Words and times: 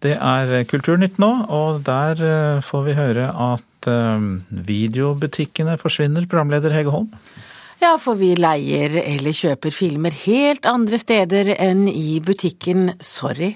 Det 0.00 0.16
er 0.16 0.64
Kulturnytt 0.68 1.18
nå, 1.20 1.28
og 1.52 1.82
der 1.84 2.20
eh, 2.24 2.64
får 2.64 2.84
vi 2.86 2.96
høre 2.96 3.28
at 3.30 3.88
eh, 3.90 4.28
videobutikkene 4.48 5.76
forsvinner, 5.80 6.24
programleder 6.30 6.72
Hege 6.72 6.94
Holm. 6.94 7.10
Ja, 7.80 7.94
for 8.00 8.16
vi 8.20 8.34
leier 8.36 8.96
eller 9.00 9.36
kjøper 9.36 9.72
filmer 9.72 10.14
helt 10.26 10.66
andre 10.68 11.00
steder 11.00 11.52
enn 11.56 11.86
i 11.88 12.20
butikken 12.24 12.94
Sorry. 13.00 13.54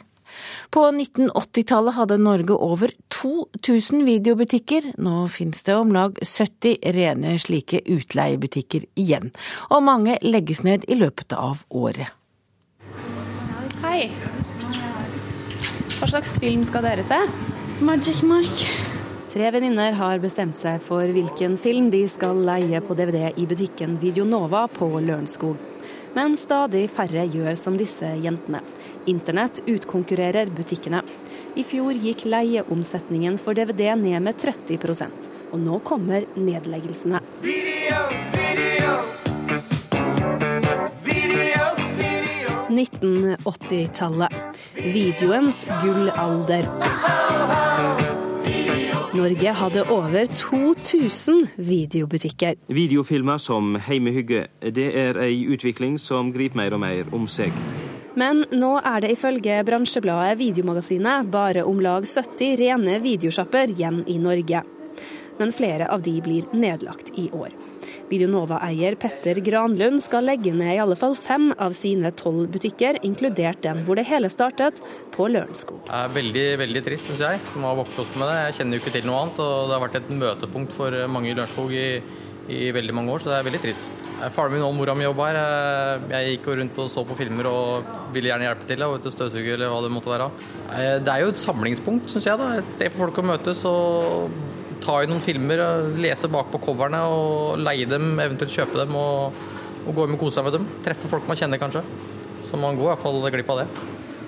På 0.72 0.86
1980-tallet 0.90 1.96
hadde 1.96 2.20
Norge 2.20 2.56
over 2.56 2.92
2000 3.14 4.04
videobutikker. 4.04 4.90
Nå 5.00 5.26
finnes 5.32 5.64
det 5.64 5.76
om 5.76 5.92
lag 5.96 6.16
70 6.20 6.80
rene 6.96 7.36
slike 7.40 7.84
utleiebutikker 7.84 8.88
igjen, 9.00 9.30
og 9.70 9.84
mange 9.86 10.18
legges 10.24 10.64
ned 10.66 10.88
i 10.88 10.98
løpet 10.98 11.36
av 11.36 11.64
året. 11.70 12.12
Hei. 13.84 14.08
Hva 15.94 16.08
slags 16.10 16.38
film 16.42 16.64
skal 16.66 16.82
dere 16.82 17.04
se? 17.06 17.16
Magic 17.84 18.22
Mike. 18.26 18.66
Tre 19.30 19.50
venninner 19.54 19.94
har 19.98 20.18
bestemt 20.22 20.58
seg 20.58 20.82
for 20.82 21.06
hvilken 21.14 21.54
film 21.58 21.86
de 21.90 22.00
skal 22.10 22.38
leie 22.46 22.80
på 22.82 22.96
DVD 22.98 23.28
i 23.38 23.46
butikken 23.50 23.94
Videonova 24.02 24.64
på 24.70 24.88
Lørenskog. 24.98 25.58
Men 26.14 26.36
stadig 26.38 26.84
færre 26.94 27.26
gjør 27.30 27.54
som 27.58 27.78
disse 27.78 28.10
jentene. 28.22 28.62
Internett 29.10 29.60
utkonkurrerer 29.70 30.50
butikkene. 30.54 31.02
I 31.58 31.66
fjor 31.66 31.94
gikk 31.98 32.26
leieomsetningen 32.26 33.38
for 33.42 33.58
DVD 33.58 33.94
ned 33.98 34.22
med 34.26 34.38
30% 34.42 35.30
og 35.54 35.60
nå 35.62 35.78
kommer 35.86 36.26
nedleggelsene. 36.34 37.22
Video, 37.44 37.63
1980-tallet. 42.76 44.32
Videoens 44.94 45.64
gullalder. 45.82 46.68
Norge 49.14 49.52
hadde 49.54 49.82
over 49.94 50.26
2000 50.26 51.46
videobutikker. 51.56 52.56
Videofilmer 52.66 53.38
som 53.38 53.76
Heimehygge, 53.78 54.46
det 54.74 54.88
er 54.98 55.20
ei 55.22 55.44
utvikling 55.46 56.00
som 56.02 56.32
griper 56.34 56.58
mer 56.58 56.74
og 56.74 56.82
mer 56.82 57.14
om 57.14 57.28
seg. 57.30 57.54
Men 58.18 58.44
nå 58.54 58.72
er 58.78 59.02
det 59.02 59.12
ifølge 59.14 59.60
bransjebladet 59.66 60.38
Videomagasinet 60.38 61.30
bare 61.30 61.64
om 61.66 61.80
lag 61.82 62.06
70 62.06 62.58
rene 62.58 62.98
videosjapper 63.02 63.74
igjen 63.74 64.02
i 64.10 64.18
Norge. 64.22 64.62
Men 65.38 65.54
flere 65.54 65.88
av 65.90 66.02
de 66.02 66.14
blir 66.22 66.50
nedlagt 66.54 67.14
i 67.18 67.28
år. 67.34 67.54
Videonova-eier 68.10 68.96
Petter 69.00 69.40
Granlund 69.44 70.02
skal 70.04 70.26
legge 70.28 70.52
ned 70.56 70.74
i 70.76 70.80
alle 70.82 70.96
fall 70.98 71.16
fem 71.18 71.50
av 71.62 71.74
sine 71.76 72.12
tolv 72.18 72.50
butikker, 72.54 73.00
inkludert 73.06 73.62
den 73.64 73.82
hvor 73.86 73.98
det 73.98 74.06
hele 74.10 74.30
startet, 74.32 74.80
på 75.14 75.28
Lørenskog. 75.30 75.82
Det 75.88 75.98
er 75.98 76.14
veldig 76.18 76.46
veldig 76.64 76.84
trist, 76.86 77.10
syns 77.10 77.24
jeg, 77.24 77.42
som 77.52 77.66
har 77.68 77.78
vokst 77.80 78.00
opp 78.02 78.16
med 78.20 78.30
det. 78.30 78.38
Jeg 78.48 78.58
kjenner 78.60 78.78
jo 78.78 78.84
ikke 78.84 78.96
til 78.98 79.08
noe 79.08 79.24
annet, 79.24 79.42
og 79.44 79.68
det 79.68 79.76
har 79.76 79.84
vært 79.86 80.00
et 80.02 80.14
møtepunkt 80.24 80.76
for 80.76 81.04
mange 81.10 81.32
i 81.32 81.36
Lørenskog 81.36 81.74
i, 81.74 81.88
i 82.54 82.64
veldig 82.76 82.96
mange 82.96 83.14
år, 83.14 83.24
så 83.24 83.32
det 83.32 83.38
er 83.40 83.48
veldig 83.50 83.62
trist. 83.64 83.92
Faren 84.32 84.54
min 84.54 84.62
og 84.62 84.74
mora 84.76 84.94
mi 84.96 85.04
jobba 85.04 85.26
her. 85.26 85.38
Jeg 86.12 86.36
gikk 86.36 86.46
rundt 86.60 86.78
og 86.80 86.90
så 86.92 87.02
på 87.04 87.16
filmer 87.18 87.48
og 87.50 87.88
ville 88.14 88.30
gjerne 88.30 88.46
hjelpe 88.46 88.68
til. 88.68 88.84
Og 88.86 89.08
støvsuge 89.10 89.56
eller 89.56 89.72
hva 89.72 89.80
det 89.84 89.90
måtte 89.92 90.12
være. 90.12 90.28
Det 91.04 91.10
er 91.12 91.24
jo 91.24 91.32
et 91.32 91.40
samlingspunkt, 91.40 92.12
syns 92.12 92.28
jeg. 92.30 92.38
da, 92.40 92.52
Et 92.60 92.70
sted 92.72 92.94
for 92.94 93.08
folk 93.08 93.20
å 93.20 93.26
møtes 93.34 93.64
og 93.68 94.30
ta 94.84 95.00
i 95.02 95.08
noen 95.10 95.22
filmer, 95.24 95.62
lese 96.00 96.28
bak 96.32 96.52
på 96.52 96.60
coverne 96.66 97.00
og 97.08 97.60
leie 97.62 97.88
dem, 97.88 98.14
eventuelt 98.20 98.52
kjøpe 98.54 98.82
dem 98.82 98.96
og, 99.00 99.44
og 99.84 99.90
gå 99.90 100.06
hjem 100.06 100.16
og 100.18 100.24
kose 100.26 100.38
seg 100.38 100.48
med 100.48 100.58
dem. 100.58 100.68
Treffe 100.84 101.10
folk 101.10 101.28
man 101.30 101.40
kjenner 101.40 101.60
kanskje. 101.62 101.84
Så 102.44 102.60
man 102.60 102.76
går 102.76 102.90
i 102.90 102.92
hvert 102.92 103.04
fall 103.04 103.30
glipp 103.34 103.52
av 103.54 103.62
det. 103.62 103.68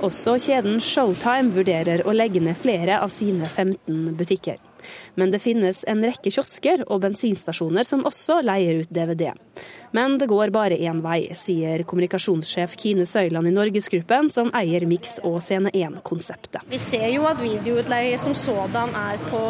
Også 0.07 0.37
kjeden 0.41 0.81
Showtime 0.83 1.55
vurderer 1.57 2.03
å 2.05 2.12
legge 2.12 2.43
ned 2.45 2.57
flere 2.61 2.99
av 3.01 3.12
sine 3.12 3.49
15 3.49 4.17
butikker. 4.19 4.61
Men 5.15 5.33
det 5.33 5.42
finnes 5.45 5.83
en 5.89 6.05
rekke 6.05 6.33
kiosker 6.33 6.84
og 6.87 7.03
bensinstasjoner 7.05 7.87
som 7.87 8.05
også 8.09 8.41
leier 8.47 8.83
ut 8.83 8.93
DVD. 8.93 9.31
Men 9.97 10.19
det 10.21 10.28
går 10.28 10.53
bare 10.55 10.77
én 10.77 11.00
vei, 11.05 11.31
sier 11.37 11.84
kommunikasjonssjef 11.88 12.77
Kine 12.81 13.06
Søyland 13.09 13.49
i 13.49 13.55
Norgesgruppen, 13.55 14.31
som 14.33 14.50
eier 14.56 14.87
Mix 14.88 15.16
og 15.25 15.38
Scene 15.44 15.72
1-konseptet. 15.72 16.66
Vi 16.71 16.81
ser 16.83 17.09
jo 17.15 17.27
at 17.28 17.41
videoutleie 17.43 18.19
som 18.21 18.37
sådan 18.37 18.93
er 19.06 19.21
på, 19.31 19.43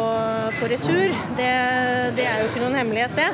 på 0.59 0.71
retur. 0.71 1.15
Det, 1.39 1.53
det 2.17 2.27
er 2.27 2.43
jo 2.43 2.51
ikke 2.51 2.63
noen 2.63 2.79
hemmelighet, 2.81 3.17
det. 3.17 3.31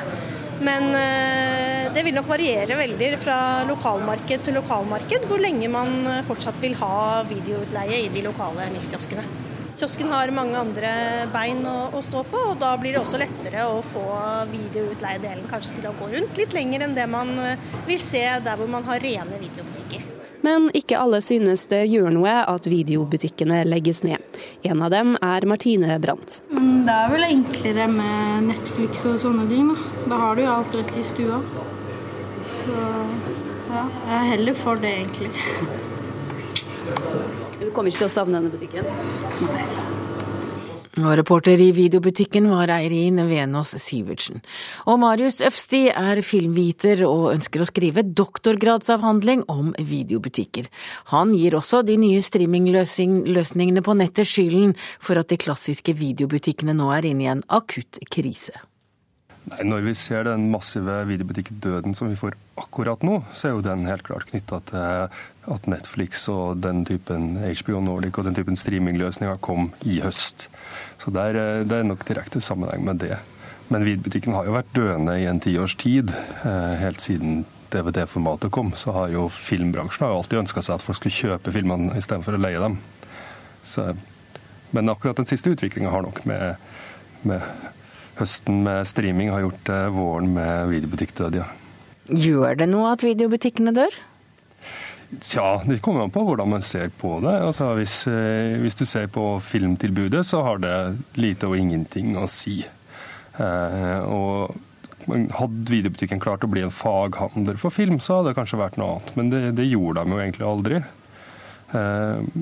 Men 0.64 0.90
eh, 0.96 1.92
det 1.94 2.04
vil 2.06 2.14
nok 2.16 2.28
variere 2.30 2.78
veldig 2.78 3.10
fra 3.22 3.38
lokalmarked 3.68 4.46
til 4.46 4.56
lokalmarked 4.58 5.26
hvor 5.30 5.42
lenge 5.42 5.70
man 5.70 6.22
fortsatt 6.28 6.60
vil 6.62 6.78
ha 6.80 7.24
videoutleie 7.28 8.04
i 8.06 8.12
de 8.14 8.22
lokale 8.26 8.70
mixkioskene. 8.74 9.43
Kiosken 9.74 10.08
har 10.08 10.30
mange 10.30 10.54
andre 10.54 10.90
bein 11.34 11.64
å, 11.66 11.88
å, 11.98 12.00
stå 12.04 12.22
på, 12.30 12.38
og 12.52 12.58
da 12.60 12.76
blir 12.78 12.94
det 12.94 13.00
også 13.00 13.18
lettere 13.18 13.64
å 13.66 13.80
få 13.82 14.04
videoutleiedelen 14.52 15.48
kanskje 15.50 15.74
til 15.80 15.88
å 15.90 15.94
gå 15.98 16.12
rundt 16.12 16.38
litt 16.38 16.54
lenger 16.54 16.84
enn 16.86 16.94
det 16.94 17.06
man 17.10 17.32
eh, 17.42 17.70
vil 17.88 17.98
se 17.98 18.22
der 18.44 18.60
hvor 18.60 18.70
man 18.70 18.86
har 18.86 19.02
rene 19.02 19.40
videobutikker. 19.40 20.04
Men 20.44 20.68
ikke 20.76 21.00
alle 21.00 21.18
synes 21.24 21.64
det 21.72 21.80
gjør 21.88 22.12
noe 22.14 22.34
at 22.52 22.68
videobutikkene 22.70 23.62
legges 23.66 24.02
ned. 24.06 24.22
En 24.62 24.84
av 24.84 24.92
dem 24.94 25.16
er 25.18 25.46
Martine 25.48 25.96
Brandt. 26.04 26.36
Mm, 26.52 26.84
det 26.86 26.94
er 26.94 27.14
vel 27.16 27.26
enklere 27.30 27.86
med 27.90 28.50
Netflix 28.52 29.06
og 29.08 29.16
sånne 29.24 29.48
ting. 29.50 29.72
Da, 29.72 30.12
da 30.12 30.20
har 30.20 30.36
du 30.36 30.44
jo 30.44 30.52
alt 30.52 30.76
rett 30.76 31.00
i 31.00 31.06
stua. 31.08 31.40
Så 32.60 32.76
ja, 32.76 33.86
jeg 33.88 34.14
er 34.20 34.30
heller 34.36 34.60
for 34.60 34.78
det, 34.84 34.92
egentlig. 35.00 35.32
Kommer 37.74 37.92
ikke 37.92 38.04
til 38.04 38.10
å 38.10 38.16
savne 38.20 38.38
denne 38.38 38.54
butikken? 38.54 38.88
Nei. 39.50 39.84
Og 40.94 41.16
reporter 41.18 41.58
i 41.58 41.72
videobutikken 41.74 42.44
var 42.52 42.70
Eirin 42.70 43.18
Venås 43.26 43.72
Sivertsen. 43.82 44.44
Og 44.86 45.00
Marius 45.02 45.40
Øfsti 45.42 45.88
er 45.90 46.20
filmviter 46.22 47.02
og 47.08 47.32
ønsker 47.32 47.64
å 47.64 47.66
skrive 47.66 48.04
doktorgradsavhandling 48.06 49.42
om 49.50 49.72
videobutikker. 49.74 50.68
Han 51.10 51.32
gir 51.34 51.56
også 51.58 51.82
de 51.82 51.96
nye 51.98 52.22
streamingløsningene 52.22 53.82
på 53.82 53.96
nettet 53.98 54.30
skylden 54.30 54.76
for 55.02 55.18
at 55.18 55.34
de 55.34 55.40
klassiske 55.42 55.96
videobutikkene 55.98 56.76
nå 56.78 56.92
er 56.94 57.10
inne 57.10 57.26
i 57.26 57.32
en 57.32 57.42
akutt 57.50 57.98
krise. 58.14 58.54
Nei, 59.50 59.60
Når 59.66 59.82
vi 59.90 59.92
ser 59.98 60.24
den 60.24 60.46
massive 60.52 61.02
videobutikkdøden 61.10 61.98
som 61.98 62.08
vi 62.08 62.16
får 62.16 62.38
akkurat 62.62 63.02
nå, 63.04 63.18
så 63.34 63.48
er 63.48 63.56
jo 63.56 63.66
den 63.66 63.84
helt 63.90 64.06
klart 64.06 64.30
knytta 64.30 64.62
til 64.70 65.18
at 65.50 65.66
Netflix 65.68 66.24
og 66.32 66.62
den 66.64 66.84
typen 66.88 67.34
HBO 67.42 67.82
Nordic 67.84 68.18
og 68.18 68.28
den 68.28 68.36
typen 68.36 68.56
streamingløsninger 68.58 69.40
kom 69.44 69.72
i 69.84 70.00
høst. 70.04 70.48
Så 71.02 71.12
det 71.14 71.24
er, 71.30 71.64
det 71.68 71.80
er 71.80 71.88
nok 71.88 72.06
direkte 72.08 72.40
sammenheng 72.44 72.84
med 72.86 73.02
det. 73.04 73.18
Men 73.72 73.84
Vidbutikken 73.86 74.36
har 74.36 74.46
jo 74.48 74.56
vært 74.56 74.72
døende 74.76 75.16
i 75.20 75.28
en 75.28 75.40
tiårs 75.40 75.76
tid. 75.80 76.12
Eh, 76.44 76.74
helt 76.80 77.04
siden 77.04 77.44
DVD-formatet 77.72 78.52
kom, 78.54 78.72
så 78.76 78.92
har 78.94 79.12
jo 79.14 79.26
filmbransjen 79.32 80.04
har 80.04 80.12
jo 80.12 80.20
alltid 80.20 80.42
ønska 80.44 80.62
seg 80.62 80.76
at 80.76 80.84
folk 80.84 81.00
skulle 81.00 81.16
kjøpe 81.16 81.54
filmene 81.54 81.96
istedenfor 81.98 82.36
å 82.36 82.42
leie 82.42 82.60
dem. 82.62 82.78
Så, 83.66 83.88
men 84.76 84.92
akkurat 84.92 85.18
den 85.18 85.28
siste 85.28 85.54
utviklinga 85.54 85.92
har 85.92 86.04
nok 86.04 86.22
med, 86.28 86.60
med 87.24 87.42
høsten 88.20 88.62
med 88.66 88.84
streaming 88.88 89.32
har 89.34 89.46
gjort 89.46 89.72
eh, 89.72 89.90
våren 89.94 90.32
med 90.36 90.72
videobutikkdød, 90.72 91.40
ja. 91.40 91.48
Gjør 92.04 92.60
det 92.60 92.68
noe 92.68 92.92
at 92.92 93.02
videobutikkene 93.04 93.72
dør? 93.74 93.96
Tja, 95.20 95.62
det 95.66 95.80
kommer 95.84 96.04
an 96.04 96.12
på 96.14 96.22
hvordan 96.26 96.50
man 96.50 96.62
ser 96.64 96.90
på 96.98 97.16
det. 97.22 97.34
Altså, 97.46 97.70
hvis, 97.78 98.06
eh, 98.10 98.56
hvis, 98.62 98.76
du 98.78 98.84
ser 98.88 99.06
på 99.12 99.38
filmtilbudet, 99.44 100.24
så 100.26 100.42
har 100.46 100.62
det 100.62 100.76
lite 101.20 101.50
og 101.50 101.58
ingenting 101.58 102.16
å 102.18 102.26
si. 102.30 102.60
Eh, 103.38 104.00
og 104.04 104.54
hadde 105.38 105.70
videobutikken 105.70 106.22
klart 106.22 106.44
å 106.46 106.50
bli 106.50 106.64
en 106.64 106.72
faghandler 106.72 107.58
for 107.60 107.74
film, 107.74 108.00
så 108.00 108.20
hadde 108.20 108.32
det 108.32 108.38
kanskje 108.38 108.60
vært 108.60 108.78
noe 108.80 108.96
annet. 108.96 109.16
Men 109.18 109.32
det, 109.32 109.42
det 109.60 109.68
gjorde 109.68 110.04
de 110.04 110.14
jo 110.16 110.22
egentlig 110.22 110.48
aldri. 110.48 110.80
Eh, 111.74 112.40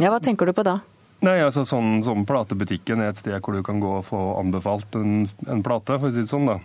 ja, 0.00 0.08
Hva 0.08 0.20
tenker 0.24 0.48
du 0.48 0.56
på 0.56 0.64
da? 0.66 0.78
Nei, 1.22 1.36
altså 1.38 1.62
sånn 1.68 2.00
som 2.02 2.24
Platebutikken 2.26 3.02
er 3.02 3.12
et 3.12 3.20
sted 3.20 3.36
hvor 3.44 3.54
du 3.54 3.62
kan 3.62 3.78
gå 3.82 3.98
og 4.00 4.06
få 4.08 4.20
anbefalt 4.40 4.96
en, 4.98 5.28
en 5.46 5.62
plate, 5.62 6.00
for 6.00 6.10
å 6.10 6.14
si 6.14 6.24
det 6.24 6.30
sånn. 6.32 6.48
da. 6.50 6.58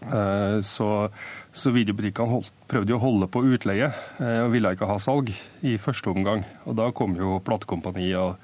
Eh, 0.00 0.60
så, 0.64 1.08
så 1.52 1.72
videobutikkene 1.74 2.32
holdt, 2.36 2.52
prøvde 2.70 2.96
å 2.96 3.02
holde 3.02 3.28
på 3.32 3.42
utleie 3.52 3.90
eh, 3.90 4.40
og 4.44 4.54
ville 4.54 4.72
ikke 4.72 4.88
ha 4.88 4.96
salg 5.02 5.32
i 5.66 5.76
første 5.82 6.12
omgang. 6.12 6.44
Og 6.64 6.78
Da 6.78 6.88
kom 6.96 7.16
jo 7.18 7.40
platekompani 7.44 8.08
og 8.18 8.36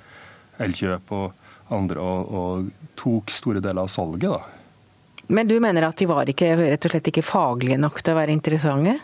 Elkjøp 0.62 1.10
og 1.12 1.72
andre 1.76 2.00
og, 2.00 2.30
og, 2.32 2.68
tok 2.96 3.32
store 3.34 3.60
deler 3.60 3.84
av 3.84 3.90
salget. 3.92 4.30
da. 4.30 5.26
Men 5.28 5.48
du 5.48 5.58
mener 5.60 5.88
at 5.88 5.98
de 5.98 6.06
var 6.08 6.28
ikke, 6.30 6.54
rett 6.56 6.86
og 6.86 6.94
slett 6.94 7.10
ikke 7.10 7.24
faglige 7.26 7.80
nok 7.80 8.00
til 8.00 8.14
å 8.14 8.20
være 8.20 8.32
interessante? 8.32 8.94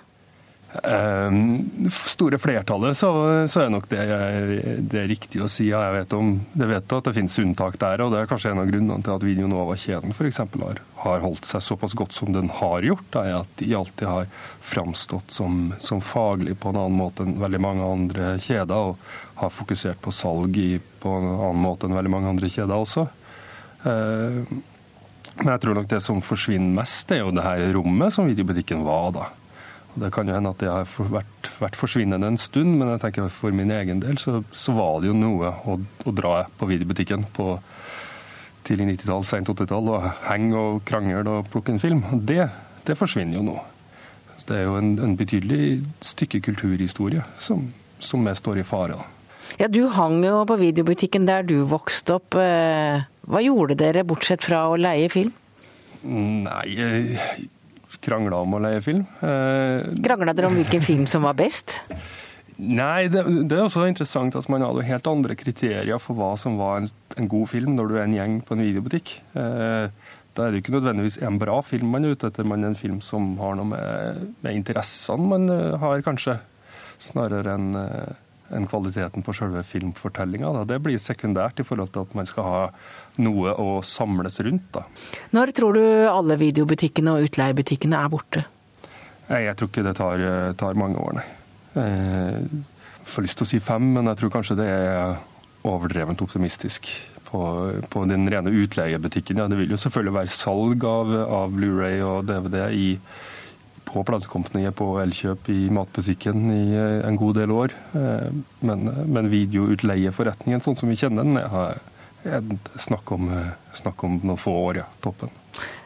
Um, 0.72 1.90
store 2.00 2.38
flertallet 2.40 2.96
så, 2.96 3.08
så, 3.44 3.60
er 3.60 3.72
nok 3.74 3.90
det, 3.90 4.04
det 4.88 5.02
er 5.02 5.10
riktig 5.10 5.42
å 5.44 5.48
si. 5.50 5.66
Ja, 5.68 5.82
jeg 5.84 5.98
vet, 5.98 6.14
om, 6.16 6.30
det 6.56 6.68
vet 6.70 6.94
at 6.96 7.08
det 7.10 7.12
finnes 7.18 7.36
unntak 7.42 7.76
der, 7.82 8.00
og 8.00 8.14
det 8.14 8.22
er 8.22 8.30
kanskje 8.30 8.54
en 8.54 8.62
av 8.62 8.70
grunnene 8.70 9.04
til 9.04 9.12
at 9.12 9.26
Video 9.26 9.50
Nova-kjeden 9.52 10.16
f.eks. 10.16 10.40
Har, 10.62 10.80
har 11.04 11.24
holdt 11.26 11.48
seg 11.50 11.64
såpass 11.66 11.96
godt 11.98 12.16
som 12.16 12.32
den 12.32 12.48
har 12.56 12.88
gjort. 12.88 13.04
Da, 13.12 13.26
er 13.28 13.42
at 13.42 13.52
de 13.60 13.68
alltid 13.76 14.08
har 14.08 14.30
framstått 14.64 15.36
som, 15.36 15.74
som, 15.76 16.00
faglig 16.00 16.56
på 16.62 16.72
en 16.72 16.80
annen 16.80 16.96
måte 17.02 17.28
enn 17.28 17.36
veldig 17.42 17.60
mange 17.60 17.92
andre 17.98 18.32
kjeder, 18.40 18.94
og 18.94 19.42
har 19.42 19.52
fokusert 19.52 20.00
på 20.00 20.14
salg 20.14 20.56
i, 20.56 20.70
på 20.80 21.16
en 21.18 21.28
annen 21.34 21.62
måte 21.66 21.84
enn 21.84 21.98
veldig 21.98 22.14
mange 22.16 22.32
andre 22.32 22.52
kjeder 22.52 22.78
også. 22.78 23.04
Uh, 23.84 24.40
men 25.36 25.52
jeg 25.52 25.62
tror 25.66 25.76
nok 25.76 25.92
det 25.92 26.00
som 26.04 26.24
forsvinner 26.24 26.80
mest, 26.80 27.04
det 27.10 27.20
er 27.20 27.24
jo 27.26 27.36
det 27.36 27.44
her 27.44 27.68
rommet 27.76 28.16
som 28.16 28.28
videobutikken 28.32 28.84
var 28.88 29.12
da. 29.20 29.28
Det 29.94 30.08
kan 30.14 30.28
jo 30.28 30.34
hende 30.36 30.52
at 30.54 30.62
det 30.62 30.70
har 30.70 30.88
vært, 31.12 31.50
vært, 31.60 31.76
forsvinnende 31.76 32.30
en 32.32 32.40
stund, 32.40 32.78
men 32.78 32.94
jeg 32.94 33.02
tenker 33.02 33.28
for 33.32 33.52
min 33.52 33.70
egen 33.74 34.00
del 34.00 34.16
så, 34.20 34.38
så 34.56 34.72
var 34.76 35.02
det 35.02 35.10
jo 35.10 35.16
noe 35.18 35.50
å, 35.68 35.76
å 35.76 36.14
dra 36.16 36.46
på 36.58 36.68
videobutikken 36.70 37.26
på 37.36 37.48
tidlig 38.64 38.94
90-tall, 38.94 39.26
sent 39.26 39.50
80-tall 39.52 39.90
og 39.92 40.08
henge 40.30 40.56
og 40.56 40.80
krangle 40.88 41.22
og 41.28 41.50
plukke 41.52 41.74
en 41.74 41.82
film. 41.82 42.02
Det, 42.24 42.46
det 42.88 42.96
forsvinner 42.96 43.40
jo 43.40 43.46
nå. 43.50 43.58
Det 44.42 44.58
er 44.58 44.64
jo 44.66 44.78
en, 44.80 44.94
en 44.98 45.16
betydelig 45.18 45.82
stykke 46.02 46.40
kulturhistorie 46.48 47.22
som, 47.38 47.68
som 48.02 48.26
står 48.26 48.62
i 48.62 48.66
fare. 48.66 48.98
da. 48.98 49.06
Ja, 49.60 49.68
Du 49.68 49.86
hang 49.92 50.22
jo 50.24 50.42
på 50.48 50.58
videobutikken 50.58 51.28
der 51.28 51.44
du 51.46 51.62
vokste 51.68 52.18
opp. 52.18 52.38
Eh, 52.38 53.04
hva 53.28 53.42
gjorde 53.44 53.78
dere 53.78 54.06
bortsett 54.08 54.42
fra 54.42 54.64
å 54.70 54.78
leie 54.80 55.10
film? 55.12 55.32
Nei, 56.02 56.66
krangla 58.02 58.42
om 58.42 58.56
å 58.56 58.62
leie 58.62 58.82
film. 58.84 59.04
Eh, 59.22 59.92
krangla 60.04 60.34
dere 60.36 60.50
om 60.50 60.58
hvilken 60.58 60.84
film 60.84 61.06
som 61.10 61.26
var 61.26 61.36
best? 61.38 61.78
Nei, 62.62 63.08
det, 63.10 63.24
det, 63.48 63.56
er 63.56 63.64
også 63.64 63.86
interessant 63.88 64.36
at 64.38 64.48
man 64.52 64.62
hadde 64.62 64.84
helt 64.86 65.08
andre 65.10 65.36
kriterier 65.38 65.98
for 66.02 66.18
hva 66.18 66.34
som 66.38 66.58
var 66.60 66.82
en, 66.82 66.90
en 67.16 67.30
god 67.30 67.48
film 67.50 67.76
når 67.78 67.88
du 67.88 67.96
er 67.96 68.04
en 68.04 68.16
gjeng 68.18 68.40
på 68.46 68.56
en 68.56 68.64
videobutikk. 68.66 69.14
Eh, 69.38 69.86
da 70.32 70.46
er 70.46 70.52
det 70.52 70.62
ikke 70.62 70.76
nødvendigvis 70.76 71.18
en 71.26 71.40
bra 71.40 71.58
film 71.66 71.90
man 71.92 72.06
er 72.06 72.14
ute 72.14 72.30
etter, 72.30 72.46
men 72.48 72.64
en 72.68 72.78
film 72.78 73.00
som 73.04 73.34
har 73.40 73.56
noe 73.58 73.72
med, 73.72 74.28
med 74.44 74.60
interessene 74.60 75.32
man 75.32 75.48
eh, 75.52 75.78
har, 75.82 76.04
kanskje. 76.06 76.38
Snarere 77.02 77.56
enn 77.56 77.72
en 78.52 78.66
kvaliteten 78.68 79.24
på 79.24 79.34
selve 79.36 79.62
filmfortellinga. 79.66 80.52
Det 80.68 80.78
blir 80.84 81.00
sekundært 81.00 81.60
i 81.62 81.66
forhold 81.66 81.92
til 81.92 82.06
at 82.06 82.14
man 82.18 82.28
skal 82.28 82.46
ha 82.46 82.60
noe 83.20 83.52
å 83.60 83.68
samles 83.84 84.40
rundt. 84.44 84.70
Da. 84.72 84.86
Når 85.36 85.52
tror 85.56 85.76
du 85.76 85.84
alle 86.08 86.38
videobutikkene 86.40 87.16
og 87.16 87.28
utleiebutikkene 87.28 87.98
er 87.98 88.12
borte? 88.12 88.44
Jeg 89.32 89.56
tror 89.56 89.70
ikke 89.70 89.84
det 89.86 89.96
tar, 89.96 90.22
tar 90.60 90.78
mange 90.78 91.00
år, 91.00 91.20
nei. 91.20 91.28
Jeg 91.72 93.08
får 93.08 93.24
lyst 93.24 93.38
til 93.40 93.46
å 93.46 93.50
si 93.52 93.60
fem, 93.64 93.86
men 93.96 94.10
jeg 94.10 94.20
tror 94.20 94.32
kanskje 94.34 94.58
det 94.58 94.68
er 94.68 95.16
overdrevent 95.68 96.22
optimistisk. 96.24 96.90
På, 97.32 97.40
på 97.88 98.02
den 98.04 98.26
rene 98.28 98.50
utleiebutikken. 98.52 99.38
Ja, 99.40 99.46
det 99.48 99.56
vil 99.56 99.70
jo 99.72 99.78
selvfølgelig 99.80 100.12
være 100.18 100.32
salg 100.34 100.82
av, 100.84 101.14
av 101.32 101.54
Blu-ray 101.56 102.02
og 102.04 102.26
DVD 102.28 102.66
i 102.76 102.88
på 103.88 104.02
platekompaniet 104.06 104.76
på 104.76 104.86
Elkjøp 105.02 105.48
i 105.52 105.62
matbutikken 105.74 106.42
i 106.52 106.76
eh, 106.76 106.98
en 107.06 107.18
god 107.20 107.38
del 107.40 107.54
år. 107.56 107.74
Eh, 107.98 108.28
men, 108.68 108.84
men 109.16 109.30
videoutleieforretningen 109.32 110.60
sånn 110.64 110.78
som 110.78 110.92
vi 110.92 110.98
kjenner 111.00 111.26
den, 111.26 111.40
er 111.40 111.80
snakk 112.78 113.12
om, 113.14 113.28
snakk 113.76 114.02
om 114.06 114.20
noen 114.22 114.40
få 114.40 114.54
år, 114.68 114.82
ja. 114.82 114.88
Toppen. 115.04 115.32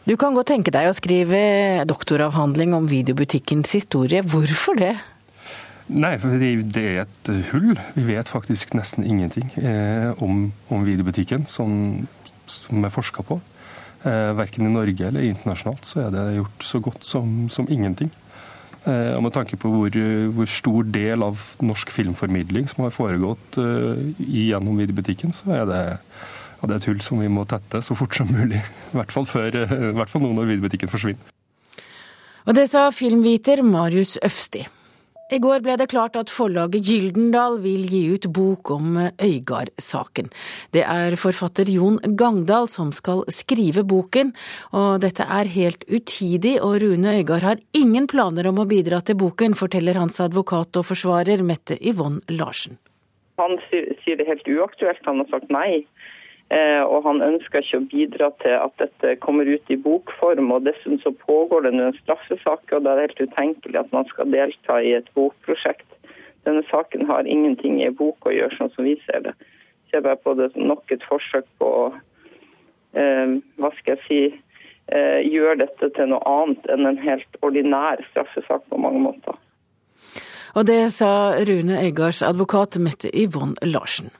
Du 0.06 0.14
kan 0.20 0.36
godt 0.36 0.52
tenke 0.52 0.70
deg 0.70 0.86
å 0.86 0.94
skrive 0.94 1.38
doktoravhandling 1.88 2.76
om 2.76 2.86
videobutikkens 2.90 3.72
historie. 3.74 4.22
Hvorfor 4.22 4.78
det? 4.78 4.94
Nei, 5.86 6.16
for 6.18 6.34
det 6.38 6.82
er 6.82 7.00
et 7.04 7.30
hull. 7.52 7.76
Vi 7.94 8.04
vet 8.08 8.30
faktisk 8.30 8.74
nesten 8.74 9.06
ingenting 9.06 9.52
eh, 9.58 10.10
om, 10.22 10.48
om 10.70 10.86
videobutikken 10.86 11.46
som, 11.50 12.06
som 12.50 12.86
er 12.86 12.94
forska 12.94 13.22
på. 13.26 13.38
Eh, 14.06 14.32
verken 14.38 14.66
i 14.66 14.72
Norge 14.74 15.08
eller 15.08 15.26
internasjonalt 15.26 15.86
så 15.86 16.04
er 16.04 16.14
det 16.14 16.24
gjort 16.36 16.66
så 16.68 16.82
godt 16.82 17.06
som, 17.06 17.36
som 17.50 17.70
ingenting. 17.70 18.10
Eh, 18.86 19.12
og 19.16 19.22
Med 19.26 19.34
tanke 19.34 19.58
på 19.58 19.70
hvor, 19.72 19.98
hvor, 20.30 20.46
stor 20.50 20.86
del 20.94 21.24
av 21.26 21.42
norsk 21.64 21.90
filmformidling 21.90 22.68
som 22.70 22.84
har 22.84 22.94
foregått 22.94 23.58
uh, 23.58 23.98
gjennom 24.22 24.78
videobutikken, 24.78 25.34
så 25.34 25.56
er 25.58 25.64
det, 25.66 25.80
ja, 25.96 26.68
det 26.68 26.70
er 26.70 26.78
et 26.78 26.88
hull 26.92 27.02
som 27.02 27.18
vi 27.22 27.30
må 27.32 27.42
tette 27.50 27.82
så 27.82 27.96
fort 27.98 28.14
som 28.14 28.30
mulig. 28.30 28.62
I 28.92 29.00
hvert 29.00 29.14
fall, 29.14 29.26
før, 29.26 29.50
i 29.50 29.92
hvert 29.96 30.12
fall 30.12 30.22
nå 30.22 30.30
når 30.36 30.52
videobutikken 30.54 30.92
forsvinner. 30.92 31.34
Og 32.46 32.54
det 32.54 32.68
sa 32.70 32.86
filmviter 32.94 33.64
Marius 33.66 34.20
Øfsti. 34.22 34.62
I 35.26 35.40
går 35.42 35.64
ble 35.64 35.74
det 35.74 35.88
klart 35.90 36.14
at 36.14 36.30
forlaget 36.30 36.86
Gyldendal 36.86 37.56
vil 37.58 37.82
gi 37.90 38.02
ut 38.14 38.28
bok 38.30 38.70
om 38.70 38.92
Øygard-saken. 39.18 40.28
Det 40.70 40.84
er 40.86 41.16
forfatter 41.18 41.66
Jon 41.66 41.98
Gangdal 42.14 42.68
som 42.70 42.92
skal 42.94 43.24
skrive 43.34 43.82
boken, 43.82 44.30
og 44.70 45.00
dette 45.02 45.26
er 45.26 45.50
helt 45.50 45.82
utidig, 45.90 46.60
og 46.62 46.78
Rune 46.84 47.16
Øygard 47.18 47.42
har 47.42 47.64
ingen 47.74 48.06
planer 48.06 48.46
om 48.52 48.62
å 48.62 48.68
bidra 48.70 49.00
til 49.02 49.18
boken, 49.18 49.58
forteller 49.58 49.98
hans 49.98 50.20
advokat 50.22 50.78
og 50.78 50.86
forsvarer 50.92 51.42
Mette 51.42 51.74
Yvonne 51.82 52.22
Larsen. 52.30 52.78
Han 53.42 53.58
sier 53.66 54.14
det 54.20 54.28
helt 54.30 54.46
uaktuelt, 54.46 55.02
han 55.10 55.24
har 55.24 55.32
sagt 55.34 55.50
nei. 55.50 55.82
Eh, 56.48 56.82
og 56.86 57.02
han 57.02 57.24
ønsker 57.26 57.64
ikke 57.64 57.80
å 57.80 57.86
bidra 57.90 58.28
til 58.38 58.54
at 58.54 58.74
dette 58.78 59.16
kommer 59.18 59.48
ut 59.50 59.70
i 59.72 59.78
bokform. 59.82 60.52
og 60.54 60.66
Dessuten 60.68 61.00
så 61.02 61.10
pågår 61.10 61.66
det 61.66 61.74
nå 61.74 61.88
en 61.88 61.98
straffesak, 61.98 62.70
og 62.72 62.84
det 62.84 62.92
er 62.92 63.02
helt 63.02 63.22
utenkelig 63.24 63.80
at 63.80 63.92
man 63.92 64.06
skal 64.12 64.30
delta 64.30 64.78
i 64.78 64.92
et 64.94 65.10
bokprosjekt. 65.18 65.88
Denne 66.46 66.62
saken 66.70 67.08
har 67.10 67.26
ingenting 67.26 67.80
i 67.82 67.90
bok 67.90 68.28
å 68.28 68.34
gjøre, 68.34 68.54
sånn 68.54 68.70
som 68.76 68.86
vi 68.86 68.94
ser 69.08 69.24
det. 69.24 69.34
Ser 69.90 70.04
bare 70.06 70.20
på 70.22 70.36
det 70.38 70.52
som 70.52 70.68
nok 70.70 70.92
et 70.94 71.02
forsøk 71.10 71.48
på 71.58 71.70
å 71.80 71.86
eh, 72.94 73.34
hva 73.58 73.72
skal 73.80 73.96
jeg 73.96 74.04
si, 74.06 74.20
eh, 74.94 75.26
gjøre 75.26 75.64
dette 75.64 75.90
til 75.96 76.12
noe 76.12 76.22
annet 76.30 76.70
enn 76.70 76.86
en 76.86 77.00
helt 77.02 77.40
ordinær 77.42 78.04
straffesak 78.12 78.62
på 78.70 78.78
mange 78.78 79.02
måter. 79.02 79.34
Og 80.54 80.64
det 80.70 80.92
sa 80.94 81.34
Rune 81.42 81.82
Eggars 81.82 82.22
advokat 82.22 82.78
Mette 82.78 83.10
Yvonne 83.10 83.58
Larsen. 83.66 84.14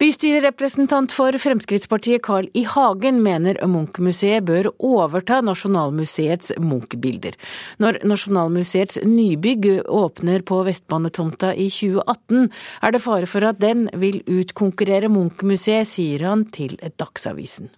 Bystyrerepresentant 0.00 1.12
for 1.12 1.36
Fremskrittspartiet 1.38 2.22
Carl 2.22 2.48
I. 2.54 2.64
Hagen 2.64 3.20
mener 3.22 3.58
Munch-museet 3.68 4.46
bør 4.48 4.70
overta 4.80 5.42
Nasjonalmuseets 5.44 6.54
Munch-bilder. 6.62 7.36
Når 7.82 8.00
Nasjonalmuseets 8.08 9.02
nybygg 9.04 9.68
åpner 9.84 10.46
på 10.48 10.62
Vestbanetomta 10.66 11.52
i 11.52 11.68
2018, 11.68 12.48
er 12.82 12.96
det 12.96 13.04
fare 13.04 13.28
for 13.28 13.50
at 13.50 13.60
den 13.62 13.86
vil 13.92 14.22
utkonkurrere 14.24 15.12
Munch-museet, 15.12 15.92
sier 15.92 16.26
han 16.30 16.48
til 16.56 16.78
Dagsavisen. 16.96 17.70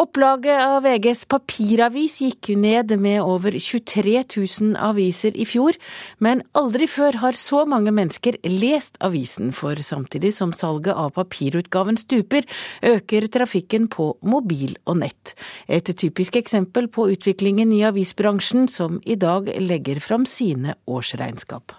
Opplaget 0.00 0.62
av 0.64 0.86
VGs 0.86 1.26
papiravis 1.28 2.14
gikk 2.22 2.48
ned 2.56 2.94
med 3.02 3.18
over 3.20 3.52
23 3.52 4.22
000 4.32 4.78
aviser 4.80 5.34
i 5.36 5.44
fjor, 5.44 5.76
men 6.24 6.40
aldri 6.56 6.86
før 6.88 7.18
har 7.20 7.36
så 7.36 7.66
mange 7.68 7.92
mennesker 7.92 8.38
lest 8.48 8.96
avisen, 9.04 9.50
for 9.52 9.76
samtidig 9.84 10.32
som 10.38 10.54
salget 10.56 10.96
av 10.96 11.12
papirutgaven 11.18 12.00
stuper, 12.00 12.48
øker 12.80 13.28
trafikken 13.28 13.90
på 13.92 14.14
mobil 14.24 14.72
og 14.86 15.02
nett. 15.02 15.34
Et 15.68 15.92
typisk 15.92 16.40
eksempel 16.40 16.88
på 16.88 17.10
utviklingen 17.12 17.76
i 17.76 17.84
avisbransjen, 17.90 18.70
som 18.72 19.02
i 19.04 19.20
dag 19.20 19.52
legger 19.60 20.00
fram 20.00 20.24
sine 20.24 20.78
årsregnskap. 20.88 21.76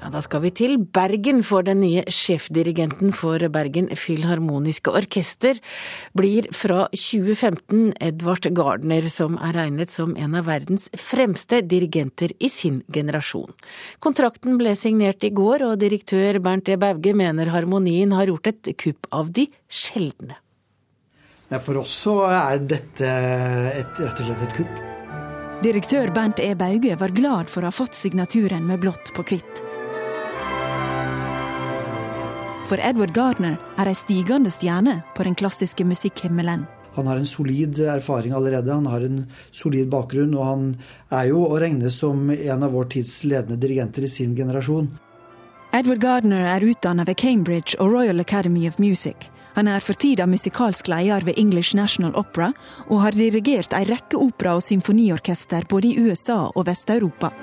Ja, 0.00 0.08
Da 0.08 0.22
skal 0.24 0.40
vi 0.40 0.50
til 0.50 0.78
Bergen, 0.80 1.42
for 1.44 1.62
den 1.62 1.82
nye 1.82 2.02
sjefdirigenten 2.08 3.12
for 3.12 3.42
Bergen 3.52 3.90
Filharmoniske 3.92 4.88
Orkester 4.96 5.60
blir 6.16 6.48
fra 6.56 6.86
2015 6.94 7.92
Edvard 8.00 8.48
Gardner, 8.56 9.08
som 9.12 9.36
er 9.36 9.52
regnet 9.58 9.92
som 9.92 10.16
en 10.16 10.38
av 10.40 10.48
verdens 10.48 10.88
fremste 10.96 11.60
dirigenter 11.60 12.32
i 12.40 12.48
sin 12.48 12.80
generasjon. 12.88 13.52
Kontrakten 14.00 14.56
ble 14.56 14.72
signert 14.72 15.24
i 15.24 15.34
går, 15.36 15.66
og 15.68 15.80
direktør 15.84 16.40
Bernt 16.40 16.72
E. 16.72 16.80
Bauge 16.80 17.12
mener 17.12 17.52
harmonien 17.52 18.16
har 18.16 18.32
gjort 18.32 18.54
et 18.54 18.72
kupp 18.80 19.10
av 19.12 19.28
de 19.36 19.50
sjeldne. 19.68 20.40
For 21.60 21.76
oss 21.82 21.92
så 22.06 22.22
er 22.30 22.62
dette 22.62 23.04
et, 23.04 24.00
rett 24.00 24.22
og 24.22 24.30
slett 24.30 24.46
et 24.48 24.60
kupp. 24.62 24.86
Direktør 25.60 26.08
Bernt 26.16 26.40
E. 26.40 26.54
Bauge 26.56 26.96
var 26.96 27.12
glad 27.12 27.50
for 27.52 27.60
å 27.60 27.68
ha 27.68 27.74
fått 27.74 27.98
signaturen 27.98 28.64
med 28.64 28.80
blått 28.80 29.12
på 29.12 29.26
hvitt. 29.28 29.69
For 32.70 32.78
Edward 32.78 33.10
Gardner 33.10 33.56
er 33.82 33.88
ei 33.90 33.96
stigende 33.98 34.50
stjerne 34.54 35.00
på 35.16 35.24
den 35.26 35.34
klassiske 35.34 35.82
musikkhimmelen. 35.82 36.68
Han 36.94 37.08
har 37.10 37.18
en 37.18 37.26
solid 37.26 37.80
erfaring 37.82 38.30
allerede, 38.30 38.70
han 38.70 38.86
har 38.86 39.02
en 39.02 39.24
solid 39.50 39.88
bakgrunn, 39.90 40.36
og 40.38 40.44
han 40.46 40.68
er 41.10 41.32
jo 41.32 41.42
å 41.48 41.58
regne 41.58 41.90
som 41.90 42.30
en 42.30 42.62
av 42.62 42.70
vår 42.70 42.86
tids 42.94 43.24
ledende 43.26 43.58
dirigenter 43.58 44.06
i 44.06 44.12
sin 44.12 44.36
generasjon. 44.38 44.86
Edward 45.74 45.98
Gardner 46.02 46.46
er 46.46 46.68
utdannet 46.70 47.10
ved 47.10 47.18
Cambridge 47.18 47.74
og 47.82 47.90
Royal 47.90 48.22
Academy 48.22 48.68
of 48.70 48.78
Music. 48.78 49.26
Han 49.58 49.66
er 49.66 49.82
for 49.82 49.98
tida 49.98 50.28
musikalsk 50.30 50.86
leder 50.94 51.26
ved 51.26 51.42
English 51.42 51.74
National 51.74 52.14
Opera, 52.14 52.52
og 52.86 53.02
har 53.02 53.18
dirigert 53.18 53.74
ei 53.74 53.82
rekke 53.90 54.14
opera- 54.14 54.54
og 54.54 54.62
symfoniorkester 54.62 55.66
både 55.66 55.90
i 55.90 56.06
USA 56.06 56.44
og 56.54 56.70
Vest-Europa. 56.70 57.34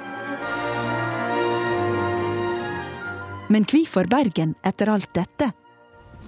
Men 3.49 3.63
hvorfor 3.63 4.07
Bergen 4.09 4.55
etter 4.63 4.89
alt 4.91 5.09
dette? 5.15 5.51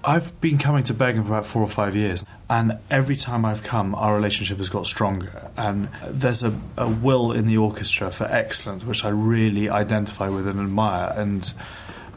I've 0.03 0.31
been 0.39 0.57
coming 0.57 0.83
to 0.85 0.93
Bergen 0.93 1.23
for 1.23 1.33
about 1.33 1.45
four 1.45 1.61
or 1.61 1.67
five 1.67 1.93
years, 1.95 2.23
and 2.49 2.77
every 2.89 3.17
time 3.17 3.43
I've 3.43 3.63
come, 3.63 3.93
our 3.95 4.15
relationship 4.15 4.57
has 4.57 4.69
got 4.69 4.88
stronger. 4.88 5.51
And 5.57 5.89
there's 6.07 6.43
a, 6.43 6.53
a 6.77 6.88
will 6.88 7.33
in 7.33 7.47
the 7.47 7.57
orchestra 7.57 8.11
for 8.11 8.25
excellence, 8.31 8.85
which 8.85 9.03
I 9.03 9.09
really 9.09 9.69
identify 9.69 10.29
with 10.29 10.47
and 10.47 10.59
admire. 10.59 11.13
And 11.17 11.53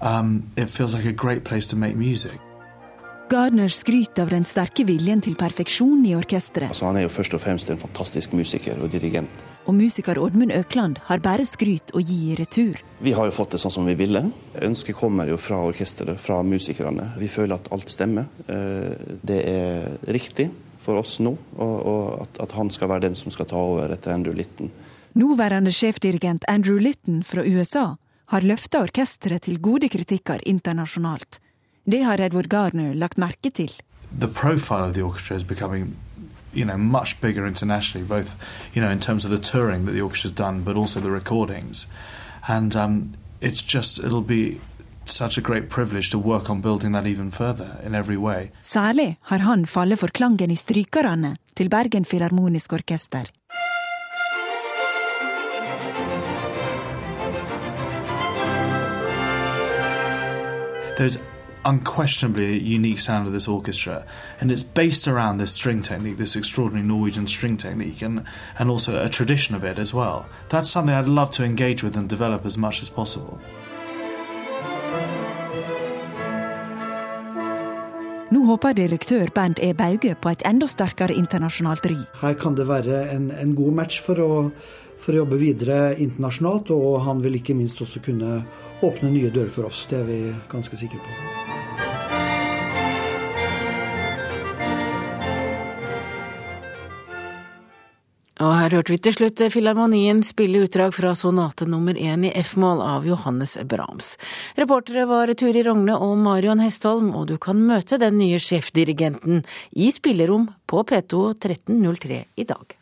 um, 0.01 0.45
it 0.57 0.71
feels 0.71 0.95
like 0.95 1.05
a 1.05 1.13
great 1.13 1.43
place 1.45 1.67
to 1.69 1.77
make 1.77 1.97
music. 1.97 2.39
Gardner 3.29 3.69
skryter 3.69 4.23
av 4.23 4.31
den 4.31 4.45
sterke 4.45 4.85
viljen 4.85 5.23
til 5.25 5.35
perfeksjon 5.41 6.05
i 6.07 6.15
orkesteret. 6.15 6.69
Altså, 6.69 6.87
han 6.87 6.97
er 7.01 7.07
jo 7.07 7.09
først 7.09 7.35
og 7.35 7.41
fremst 7.41 7.71
en 7.71 7.81
fantastisk 7.81 8.33
musiker 8.37 8.79
og 8.79 8.93
dirigent. 8.93 9.31
Og 9.67 9.77
musiker 9.79 10.19
Oddmund 10.19 10.53
Økland 10.57 10.99
har 11.07 11.23
bare 11.23 11.45
skryt 11.47 11.93
å 11.95 12.01
gi 12.03 12.33
i 12.33 12.37
retur. 12.39 12.81
Vi 12.99 13.13
har 13.15 13.29
jo 13.29 13.35
fått 13.37 13.55
det 13.55 13.61
sånn 13.63 13.75
som 13.77 13.87
vi 13.87 13.95
ville. 13.99 14.25
Ønsket 14.59 14.99
kommer 14.99 15.31
jo 15.31 15.39
fra 15.39 15.61
orkesteret, 15.69 16.19
fra 16.21 16.41
musikerne. 16.43 17.13
Vi 17.19 17.31
føler 17.31 17.61
at 17.61 17.71
alt 17.75 17.93
stemmer. 17.93 18.27
Eh, 18.51 19.17
det 19.23 19.41
er 19.47 19.87
riktig 20.11 20.49
for 20.83 20.99
oss 20.99 21.21
nå, 21.23 21.37
og 21.63 22.27
at 22.43 22.57
han 22.59 22.71
skal 22.75 22.91
være 22.91 23.07
den 23.07 23.15
som 23.15 23.31
skal 23.31 23.47
ta 23.47 23.61
over 23.61 23.93
etter 23.95 24.17
Andrew 24.17 24.35
Litton. 24.35 24.73
Nåværende 25.15 25.71
sjefdirigent 25.71 26.45
Andrew 26.51 26.81
Litton 26.83 27.23
fra 27.23 27.45
USA 27.47 27.93
har 28.33 28.47
løfta 28.49 28.81
orkesteret 28.83 29.45
til 29.47 29.61
gode 29.63 29.91
kritikker 29.93 30.43
internasjonalt. 30.49 31.39
Det 31.85 32.03
har 32.03 32.19
Edward 32.19 32.49
Gardner 32.51 32.95
lagt 32.99 33.19
merke 33.21 33.51
til. 33.55 33.71
The 34.19 34.29
profile 34.29 34.89
of 34.89 34.95
the 34.95 35.03
orchestra 35.03 35.37
is 35.37 35.45
becoming 35.45 35.95
you 36.53 36.65
know 36.65 36.77
much 36.77 37.21
bigger 37.21 37.47
internationally, 37.47 38.07
both 38.07 38.37
you 38.75 38.83
know 38.83 38.91
in 38.91 39.01
terms 39.01 39.25
of 39.25 39.31
the 39.31 39.39
touring 39.39 39.87
that 39.87 39.93
the 39.93 40.01
orchestra's 40.01 40.33
done, 40.33 40.63
but 40.65 40.77
also 40.77 41.01
the 41.01 41.11
recordings, 41.11 41.87
and 42.49 42.77
um, 42.77 43.15
it's 43.41 43.63
just 43.63 43.99
it'll 43.99 44.21
be 44.21 44.61
such 45.05 45.39
a 45.39 45.41
great 45.41 45.69
privilege 45.69 46.11
to 46.11 46.19
work 46.19 46.51
on 46.51 46.61
building 46.61 46.93
that 46.93 47.07
even 47.07 47.31
further 47.31 47.81
in 47.87 47.95
every 47.95 48.17
way. 48.17 48.51
Særlig 48.63 49.17
har 49.23 49.39
han 49.39 49.67
fallet 49.67 49.99
for 49.99 50.07
klangen 50.07 50.51
i 50.51 50.57
strykerne 50.57 51.37
til 51.57 51.69
Bergen 51.69 52.05
Filharmonisk 52.05 52.73
Orkester. 52.73 53.31
There's 60.97 61.19
unquestionably 61.65 62.47
a 62.47 62.59
unique 62.59 63.01
sound 63.01 63.27
of 63.27 63.33
this 63.33 63.49
orchestra, 63.49 64.05
and 64.41 64.51
it's 64.51 64.63
based 64.63 65.07
around 65.09 65.39
this 65.39 65.53
string 65.53 65.83
technique, 65.83 66.17
this 66.17 66.37
extraordinary 66.37 66.87
Norwegian 66.87 67.27
string 67.27 67.57
technique, 67.57 68.03
and, 68.03 68.25
and 68.59 68.71
also 68.71 69.05
a 69.05 69.09
tradition 69.09 69.55
of 69.55 69.65
it 69.65 69.79
as 69.79 69.95
well. 69.95 70.27
That's 70.49 70.71
something 70.71 70.95
I'd 70.95 71.09
love 71.09 71.31
to 71.33 71.45
engage 71.45 71.83
with 71.83 71.97
and 71.97 72.09
develop 72.09 72.47
as 72.47 72.59
much 72.59 72.83
as 72.83 72.91
possible. 72.91 73.39
Nå 78.33 78.41
håper 78.49 78.73
direktør 78.73 79.29
Bernt 79.35 79.59
E. 79.61 79.75
Bauge 79.77 80.15
på 80.17 80.31
et 80.33 80.43
enda 80.49 80.65
sterkere 80.65 81.13
internasjonalt 81.13 81.85
ry. 81.85 81.99
Her 82.23 82.39
kan 82.41 82.57
det 82.57 82.65
være 82.69 83.03
en, 83.13 83.29
en 83.31 83.53
god 83.55 83.77
match 83.77 84.01
for 84.07 84.23
å, 84.25 84.31
for 84.97 85.13
å 85.13 85.21
jobbe 85.21 85.37
videre 85.37 85.93
internasjonalt, 86.01 86.73
og 86.73 87.03
han 87.05 87.21
vil 87.21 87.37
ikke 87.43 87.59
minst 87.59 87.85
også 87.85 88.01
kunne 88.01 88.41
åpne 88.81 89.13
nye 89.13 89.31
dører 89.31 89.53
for 89.53 89.69
oss. 89.69 89.85
Det 89.91 90.01
er 90.01 90.09
vi 90.09 90.21
ganske 90.49 90.81
sikre 90.81 91.05
på. 91.05 91.42
Og 98.43 98.57
her 98.59 98.75
hørte 98.75 98.91
vi 98.91 98.99
til 98.99 99.15
slutt 99.15 99.39
Filharmonien 99.55 100.25
spille 100.27 100.65
utdrag 100.65 100.95
fra 100.97 101.13
sonate 101.19 101.69
nummer 101.71 101.95
én 101.95 102.27
i 102.27 102.33
F-mål 102.43 102.83
av 102.83 103.07
Johannes 103.07 103.55
Brahms. 103.71 104.17
Reportere 104.59 105.07
var 105.07 105.31
Turi 105.39 105.63
Rogne 105.63 105.95
og 105.95 106.17
Marion 106.19 106.63
Hestholm, 106.65 107.13
og 107.15 107.29
du 107.31 107.37
kan 107.39 107.63
møte 107.63 108.01
den 108.03 108.19
nye 108.19 108.43
sjefdirigenten 108.43 109.45
i 109.79 109.93
spillerom 109.95 110.51
på 110.67 110.83
P2 110.91 111.25
1303 111.39 112.25
i 112.35 112.49
dag. 112.51 112.82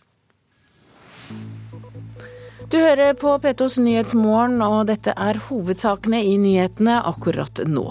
Du 2.71 2.77
hører 2.79 3.17
på 3.19 3.33
P2s 3.43 3.81
Nyhetsmorgen, 3.83 4.61
og 4.63 4.85
dette 4.87 5.11
er 5.19 5.41
hovedsakene 5.49 6.21
i 6.23 6.37
nyhetene 6.39 7.01
akkurat 7.03 7.59
nå. 7.67 7.83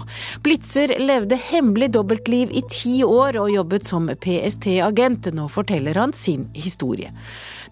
Blitzer 0.46 0.94
levde 1.04 1.36
hemmelig 1.36 1.90
dobbeltliv 1.98 2.54
i 2.56 2.64
ti 2.72 2.94
år 3.04 3.42
og 3.42 3.52
jobbet 3.52 3.90
som 3.92 4.08
PST-agent. 4.08 5.28
Nå 5.36 5.50
forteller 5.52 6.00
han 6.00 6.16
sin 6.16 6.48
historie. 6.56 7.12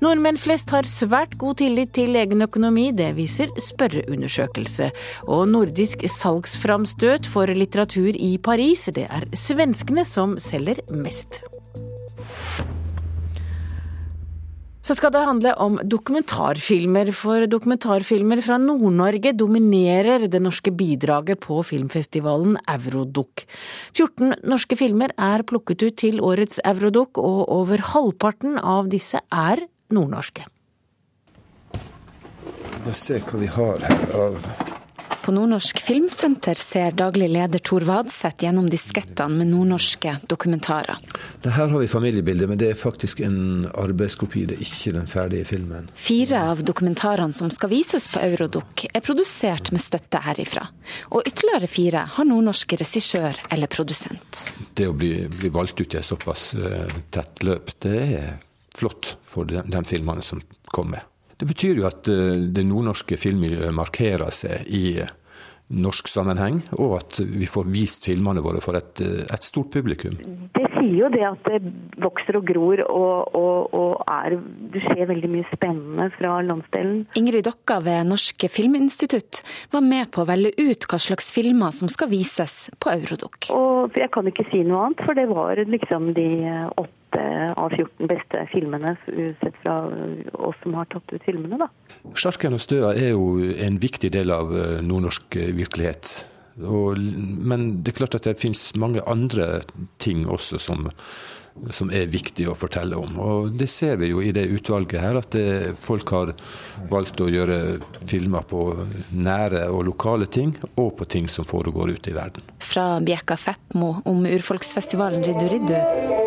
Nordmenn 0.03 0.35
flest 0.35 0.75
har 0.75 0.83
svært 0.83 1.39
god 1.39 1.61
tillit 1.63 1.95
til 1.95 2.19
egen 2.19 2.43
økonomi, 2.43 2.89
det 2.91 3.13
viser 3.15 3.55
spørreundersøkelse. 3.55 4.91
Og 5.31 5.47
nordisk 5.55 6.03
salgsframstøt 6.11 7.31
for 7.31 7.47
litteratur 7.47 8.19
i 8.19 8.35
Paris, 8.35 8.89
det 8.91 9.07
er 9.07 9.31
svenskene 9.31 10.03
som 10.03 10.35
selger 10.43 10.83
mest. 10.91 11.39
Så 14.88 14.96
skal 14.96 15.12
det 15.12 15.20
handle 15.27 15.51
om 15.60 15.74
dokumentarfilmer, 15.84 17.10
for 17.12 17.44
dokumentarfilmer 17.51 18.39
fra 18.39 18.56
Nord-Norge 18.62 19.34
dominerer 19.36 20.29
det 20.32 20.39
norske 20.39 20.72
bidraget 20.72 21.41
på 21.44 21.58
filmfestivalen 21.67 22.56
Eurodoc. 22.72 23.44
14 23.91 24.38
norske 24.48 24.77
filmer 24.79 25.12
er 25.20 25.44
plukket 25.44 25.84
ut 25.84 25.98
til 26.00 26.24
årets 26.24 26.63
Eurodoc, 26.63 27.20
og 27.20 27.51
over 27.58 27.84
halvparten 27.89 28.56
av 28.63 28.88
disse 28.94 29.20
er 29.27 29.65
nordnorske. 29.91 30.48
La 32.86 32.96
oss 32.96 33.03
se 33.10 33.20
hva 33.20 33.44
vi 33.44 33.51
har 33.60 33.84
her 33.91 34.20
av 34.24 34.39
på 35.27 35.34
Nordnorsk 35.36 35.81
Filmsenter 35.84 36.55
ser 36.55 36.93
daglig 36.96 37.27
leder 37.27 37.60
Tor 37.60 37.84
Vadseth 37.84 38.46
gjennom 38.46 38.69
diskettene 38.72 39.41
med 39.41 39.50
nordnorske 39.51 40.13
dokumentarer. 40.31 41.01
Det 41.43 41.51
her 41.51 41.67
har 41.67 41.81
vi 41.84 41.89
familiebildet, 41.91 42.48
men 42.48 42.62
det 42.62 42.69
er 42.72 42.79
faktisk 42.79 43.19
en 43.27 43.65
arbeidskopi, 43.67 44.46
det 44.48 44.55
er 44.55 44.63
ikke 44.63 44.93
den 44.96 45.10
ferdige 45.12 45.50
filmen. 45.50 45.89
Fire 46.00 46.46
av 46.53 46.62
dokumentarene 46.63 47.36
som 47.36 47.51
skal 47.51 47.74
vises 47.74 48.07
på 48.13 48.24
Eurodoc 48.24 48.86
er 48.88 49.03
produsert 49.03 49.74
med 49.75 49.84
støtte 49.84 50.24
herifra. 50.29 50.63
Og 51.12 51.27
ytterligere 51.27 51.72
fire 51.75 52.05
har 52.15 52.29
nordnorsk 52.31 52.77
regissør 52.79 53.43
eller 53.51 53.67
produsent. 53.75 54.46
Det 54.79 54.88
å 54.88 54.96
bli, 54.96 55.12
bli 55.41 55.51
valgt 55.51 55.84
ut 55.84 55.91
i 55.91 56.00
et 56.00 56.07
såpass 56.07 56.53
uh, 56.55 56.88
tett 57.12 57.43
løp, 57.43 57.75
det 57.84 58.00
er 58.22 58.34
flott 58.79 59.17
for 59.27 59.43
de, 59.51 59.60
de 59.67 59.86
filmene 59.91 60.24
som 60.24 60.39
kommer. 60.72 61.03
Det 61.38 61.46
betyr 61.46 61.77
jo 61.77 61.86
at 61.86 62.07
det 62.10 62.63
nordnorske 62.65 63.13
filmmiljøet 63.19 63.75
markerer 63.75 64.31
seg 64.34 64.72
i 64.74 64.96
norsk 65.67 66.07
sammenheng, 66.07 66.62
og 66.79 66.97
at 67.01 67.19
vi 67.19 67.47
får 67.50 67.67
vist 67.71 68.07
filmene 68.07 68.43
våre 68.43 68.62
for 68.63 68.77
et, 68.79 69.01
et 69.03 69.43
stort 69.43 69.71
publikum. 69.74 70.15
Det 70.55 70.63
sier 70.77 70.93
jo 70.95 71.09
det 71.12 71.24
at 71.27 71.50
det 71.50 71.74
vokser 72.03 72.39
og 72.39 72.45
gror, 72.47 72.83
og, 72.88 73.36
og, 73.36 73.75
og 73.75 74.05
er, 74.07 74.38
det 74.74 74.83
skjer 74.86 75.09
veldig 75.12 75.31
mye 75.33 75.47
spennende 75.51 76.07
fra 76.15 76.38
landsdelen. 76.47 77.03
Ingrid 77.19 77.47
Dokka 77.50 77.81
ved 77.83 78.07
Norsk 78.07 78.47
Filminstitutt 78.53 79.41
var 79.74 79.83
med 79.83 80.12
på 80.15 80.24
å 80.24 80.29
velge 80.29 80.53
ut 80.55 80.88
hva 80.88 81.01
slags 81.01 81.33
filmer 81.36 81.75
som 81.75 81.91
skal 81.91 82.12
vises 82.13 82.69
på 82.79 82.93
Eurodoc. 82.95 83.51
Og 83.55 83.97
jeg 84.00 84.12
kan 84.15 84.29
ikke 84.31 84.47
si 84.51 84.63
noe 84.63 84.88
annet, 84.88 85.03
for 85.03 85.19
det 85.19 85.27
var 85.31 85.59
liksom 85.67 86.13
de 86.17 86.29
åtte 86.77 86.96
av 87.15 87.71
14 87.71 88.07
beste 88.09 88.43
filmene 88.51 88.95
sett 89.41 89.55
fra 89.63 89.77
oss 90.33 90.57
som 90.63 90.75
har 90.77 90.89
tatt 90.91 91.13
ut 91.13 91.23
filmene. 91.23 91.57
da. 91.63 91.69
Sjarken 92.17 92.57
og 92.57 92.63
støa 92.63 92.93
er 92.95 93.13
jo 93.13 93.37
en 93.39 93.79
viktig 93.79 94.11
del 94.11 94.33
av 94.35 94.51
nordnorsk 94.83 95.39
virkelighet. 95.55 96.25
Og, 96.65 96.97
men 96.97 97.69
det 97.83 97.93
er 97.93 97.99
klart 97.99 98.17
at 98.17 98.25
det 98.25 98.39
finnes 98.41 98.71
mange 98.79 99.03
andre 99.05 99.61
ting 100.01 100.25
også 100.25 100.57
som, 100.61 100.87
som 101.69 101.91
er 101.93 102.09
viktig 102.09 102.47
å 102.49 102.55
fortelle 102.57 102.97
om. 102.97 103.19
Og 103.21 103.51
det 103.59 103.69
ser 103.69 103.99
vi 104.01 104.09
jo 104.09 104.23
i 104.25 104.33
det 104.33 104.47
utvalget 104.49 105.03
her, 105.03 105.19
at 105.21 105.29
det, 105.37 105.75
folk 105.77 106.09
har 106.15 106.33
valgt 106.89 107.21
å 107.21 107.29
gjøre 107.29 107.77
filmer 108.09 108.47
på 108.49 108.71
nære 109.13 109.67
og 109.69 109.85
lokale 109.91 110.25
ting, 110.25 110.55
og 110.75 110.95
på 110.97 111.05
ting 111.05 111.29
som 111.29 111.45
foregår 111.45 111.93
ute 111.93 112.13
i 112.13 112.17
verden. 112.17 112.55
Fra 112.63 112.95
Bjekka 113.05 113.37
Feppmo 113.37 113.97
om 114.09 114.25
urfolksfestivalen 114.25 115.25
Riddu 115.27 115.51
Riddu 115.53 116.26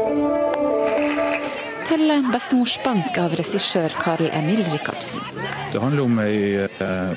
til 1.91 2.11
Bestemors 2.31 2.77
bank 2.85 3.17
av 3.19 3.33
regissør 3.35 3.91
Karl 3.99 4.29
Emil 4.31 4.61
Rikardsen. 4.71 5.23
Det 5.73 5.81
handler 5.83 6.05
om 6.05 6.21
ei 6.23 6.69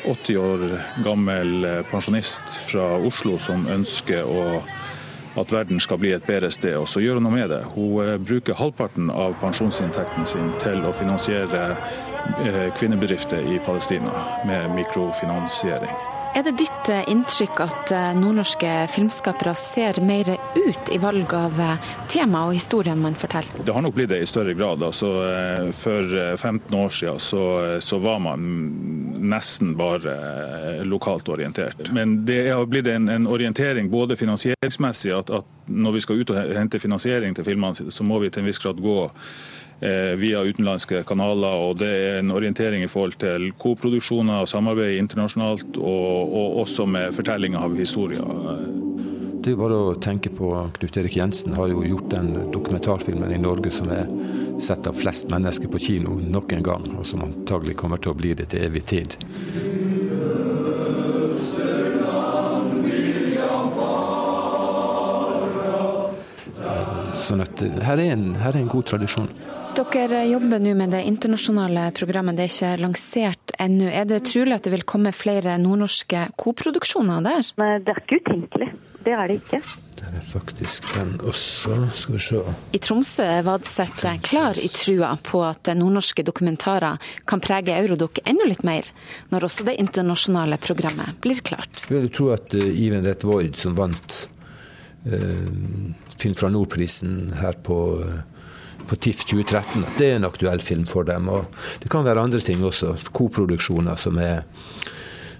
80 0.10 0.39
år 0.42 0.63
gammel 1.06 1.68
pensjonist 1.92 2.56
fra 2.72 2.88
Oslo 2.98 3.36
som 3.44 3.68
ønsker 3.70 4.25
å, 4.25 4.63
at 5.38 5.53
verden 5.53 5.82
skal 5.84 6.01
bli 6.01 6.15
et 6.15 6.25
bedre 6.25 6.50
sted, 6.53 6.74
og 6.80 6.89
så 6.89 7.03
gjør 7.03 7.22
hun 7.22 7.27
noe 7.27 7.36
med 7.36 7.53
det. 7.53 7.62
Hun 7.75 8.25
bruker 8.25 8.58
halvparten 8.58 9.13
av 9.13 9.38
pensjonsinntekten 9.44 10.25
sin 10.30 10.50
til 10.63 10.82
å 10.88 10.96
finansiere 10.98 11.70
kvinnebedrifter 12.80 13.46
i 13.53 13.62
Palestina 13.68 14.42
med 14.50 14.74
mikrofinansiering. 14.80 16.23
Er 16.34 16.42
det 16.42 16.56
ditt 16.58 16.90
eh, 16.90 17.04
inntrykk 17.12 17.60
at 17.62 17.92
eh, 17.94 18.08
nordnorske 18.18 18.70
filmskapere 18.90 19.52
ser 19.60 20.00
mer 20.02 20.32
ut 20.34 20.90
i 20.90 20.98
valg 20.98 21.34
av 21.38 21.60
eh, 21.62 21.92
tema 22.10 22.48
og 22.48 22.56
historien 22.58 22.98
man 22.98 23.13
forteller? 23.13 23.62
Det 23.62 23.75
har 23.75 23.86
nok 23.86 23.94
blitt 23.94 24.10
det 24.10 24.24
i 24.24 24.30
større 24.30 24.56
grad. 24.58 24.82
Altså, 24.82 25.12
for 25.78 26.10
15 26.34 26.74
år 26.74 26.90
siden 26.90 27.22
så, 27.22 27.44
så, 27.86 28.02
var 28.02 28.18
man 28.25 28.48
nesten 29.22 29.75
bare 29.78 30.82
lokalt 30.90 31.30
orientert. 31.30 31.92
Men 31.94 32.24
det 32.25 32.48
har 32.50 32.66
blitt 32.66 32.90
en, 32.90 33.06
en 33.13 33.30
orientering 33.30 33.92
både 33.94 34.18
finansieringsmessig, 34.18 35.13
at, 35.13 35.30
at, 35.30 35.50
når 35.70 36.00
vi 36.00 36.06
skal 36.08 36.24
ut 36.24 36.34
og 36.34 36.56
hente 36.58 36.82
finansiering 36.82 37.38
til 37.38 37.46
filmene, 37.46 37.94
så 37.94 38.04
må 38.04 38.18
vi 38.24 38.34
til 38.34 38.42
en 38.42 38.50
viss 38.50 38.62
grad 38.63 38.82
gå 38.82 38.98
via 40.20 40.44
utenlandske 40.48 41.02
kanaler. 41.08 41.60
og 41.68 41.80
Det 41.82 41.90
er 41.90 42.20
en 42.22 42.32
orientering 42.32 42.86
i 42.86 42.92
forhold 42.92 43.18
til 43.20 43.50
koproduksjoner 43.60 44.46
og 44.46 44.48
samarbeid 44.48 45.00
internasjonalt, 45.02 45.78
og, 45.78 46.34
og 46.34 46.62
også 46.63 46.88
med 46.88 47.12
fortellinger 47.18 47.66
av 47.66 47.75
historier. 47.75 48.24
Det 49.44 49.52
er 49.52 49.58
bare 49.60 49.75
å 49.75 49.96
tenke 50.00 50.30
på 50.32 50.50
Knut 50.78 50.98
Erik 51.02 51.18
Jensen 51.18 51.58
har 51.58 51.68
jo 51.68 51.82
gjort 51.84 52.06
den 52.13 52.30
dokumentarfilmen 52.54 53.34
i 53.36 53.42
Norge 53.44 53.74
som 53.75 53.90
er 53.92 54.08
sett 54.63 54.88
av 54.88 54.96
flest 54.96 55.28
mennesker 55.34 55.68
på 55.68 55.82
kino 55.84 56.16
nok 56.16 56.54
en 56.56 56.63
gang, 56.63 56.86
og 56.96 57.04
som 57.10 57.25
antagelig 57.25 57.75
kommer 57.82 58.00
til 58.00 58.13
å 58.13 58.16
bli 58.16 58.32
det 58.40 58.54
til 58.54 58.63
evig 58.70 58.86
tid. 58.88 59.18
Sånn 67.20 67.44
at 67.44 67.66
her 67.84 68.00
er 68.00 68.13
en, 68.16 68.30
her 68.40 68.56
er 68.56 68.62
en 68.63 68.72
god 68.72 68.88
tradisjon. 68.94 69.28
Dere 69.74 70.20
jobber 70.30 70.60
nå 70.62 70.75
med 70.77 70.92
det 70.94 71.00
internasjonale 71.10 71.88
programmet, 71.98 72.38
det 72.38 72.44
er 72.46 72.51
ikke 72.51 72.82
lansert 72.84 73.53
ennå. 73.62 73.88
Er 73.89 74.06
det 74.06 74.20
trolig 74.30 74.53
at 74.53 74.68
det 74.68 74.74
vil 74.75 74.84
komme 74.86 75.10
flere 75.15 75.56
nordnorske 75.58 76.27
koproduksjoner 76.38 77.24
der? 77.25 77.48
Nei, 77.58 77.70
det 77.82 77.96
er 77.96 78.01
ikke 78.03 78.20
utenkelig. 78.22 78.68
Det 79.03 79.15
er 79.18 79.32
det 79.32 79.38
ikke. 79.39 79.60
Det 79.98 80.12
er 80.12 80.25
faktisk 80.27 80.92
den 80.94 81.15
også, 81.25 81.77
skal 81.98 82.15
vi 82.15 82.22
se. 82.22 82.42
I 82.77 82.82
Tromsø 82.86 83.25
er 83.25 83.48
Vadseth 83.48 84.13
klar 84.27 84.60
i 84.62 84.70
trua 84.70 85.10
på 85.25 85.42
at 85.48 85.74
nordnorske 85.74 86.25
dokumentarer 86.27 87.01
kan 87.25 87.42
prege 87.42 87.74
Eurodoc 87.74 88.22
enda 88.30 88.46
litt 88.46 88.62
mer, 88.68 88.86
når 89.34 89.48
også 89.50 89.65
det 89.72 89.80
internasjonale 89.82 90.62
programmet 90.62 91.18
blir 91.25 91.42
klart. 91.42 91.82
Jeg 91.89 91.98
vil 91.98 92.13
tro 92.13 92.30
at 92.36 92.53
Even 92.62 93.01
Rett 93.10 93.25
Void, 93.25 93.58
som 93.58 93.74
vant 93.80 94.22
eh, 95.10 95.50
Film 96.24 96.38
fra 96.39 96.48
Nord-prisen 96.53 97.34
her 97.42 97.58
på 97.65 97.77
uh, 98.00 98.22
på 98.90 98.96
TIFF 98.96 99.25
2013 99.30 99.86
at 99.86 100.00
det 100.00 100.10
er 100.10 100.18
en 100.20 100.28
aktuell 100.28 100.62
film 100.63 100.86
for 100.90 101.08
dem. 101.08 101.30
Og 101.30 101.46
det 101.84 101.92
kan 101.94 102.06
være 102.06 102.24
andre 102.24 102.42
ting 102.44 102.63
også, 102.63 102.96
koproduksjoner 103.16 104.00
som 104.00 104.20
er, 104.22 104.44